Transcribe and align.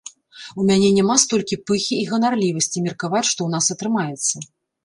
У 0.61 0.63
мяне 0.69 0.87
няма 0.97 1.17
столькі 1.25 1.59
пыхі 1.71 1.95
і 2.05 2.09
ганарлівасці 2.13 2.83
меркаваць, 2.89 3.25
што 3.33 3.33
ў 3.43 3.49
нас 3.59 3.65
атрымаецца. 3.77 4.35